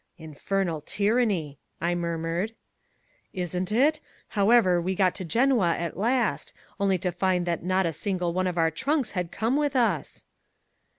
"Infernal 0.17 0.81
tyranny," 0.83 1.59
I 1.79 1.93
murmured. 1.93 2.55
"Isn't 3.33 3.71
it? 3.71 3.99
However, 4.29 4.81
we 4.81 4.95
got 4.95 5.13
to 5.13 5.23
Genoa 5.25 5.77
at 5.77 5.95
last, 5.95 6.53
only 6.79 6.97
to 6.97 7.11
find 7.11 7.45
that 7.45 7.61
not 7.63 7.85
a 7.85 7.93
single 7.93 8.33
one 8.33 8.47
of 8.47 8.57
our 8.57 8.71
trunks 8.71 9.11
had 9.11 9.31
come 9.31 9.55
with 9.57 9.75
us!" 9.75 10.25